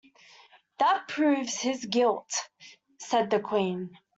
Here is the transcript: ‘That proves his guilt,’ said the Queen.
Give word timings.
‘That 0.79 1.09
proves 1.09 1.59
his 1.61 1.85
guilt,’ 1.85 2.33
said 2.97 3.29
the 3.29 3.39
Queen. 3.39 3.99